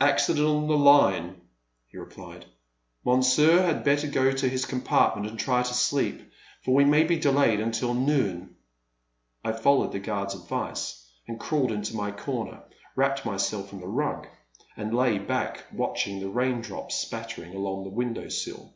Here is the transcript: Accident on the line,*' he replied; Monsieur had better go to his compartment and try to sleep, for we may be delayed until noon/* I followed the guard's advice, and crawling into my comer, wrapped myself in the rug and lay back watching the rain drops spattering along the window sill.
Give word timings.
Accident 0.00 0.46
on 0.46 0.68
the 0.68 0.78
line,*' 0.78 1.34
he 1.88 1.98
replied; 1.98 2.46
Monsieur 3.04 3.60
had 3.60 3.82
better 3.82 4.06
go 4.06 4.30
to 4.30 4.48
his 4.48 4.66
compartment 4.66 5.28
and 5.28 5.36
try 5.36 5.64
to 5.64 5.74
sleep, 5.74 6.20
for 6.64 6.74
we 6.76 6.84
may 6.84 7.02
be 7.02 7.18
delayed 7.18 7.58
until 7.58 7.92
noon/* 7.92 8.54
I 9.44 9.50
followed 9.50 9.90
the 9.90 9.98
guard's 9.98 10.36
advice, 10.36 11.04
and 11.26 11.40
crawling 11.40 11.74
into 11.78 11.96
my 11.96 12.12
comer, 12.12 12.62
wrapped 12.94 13.26
myself 13.26 13.72
in 13.72 13.80
the 13.80 13.88
rug 13.88 14.28
and 14.76 14.94
lay 14.94 15.18
back 15.18 15.64
watching 15.72 16.20
the 16.20 16.28
rain 16.28 16.60
drops 16.60 16.94
spattering 16.94 17.52
along 17.56 17.82
the 17.82 17.90
window 17.90 18.28
sill. 18.28 18.74